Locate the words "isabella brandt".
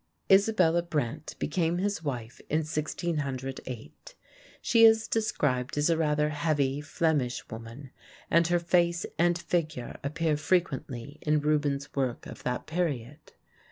0.31-1.35